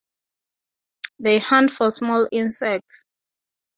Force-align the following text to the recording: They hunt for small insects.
They 1.19 1.37
hunt 1.37 1.69
for 1.69 1.91
small 1.91 2.27
insects. 2.31 3.05